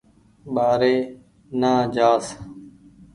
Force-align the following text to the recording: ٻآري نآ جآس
ٻآري 0.53 0.95
نآ 1.61 1.71
جآس 1.95 2.25